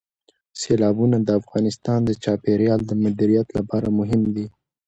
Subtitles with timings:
[0.59, 4.45] سیلابونه د افغانستان د چاپیریال د مدیریت لپاره مهم دي.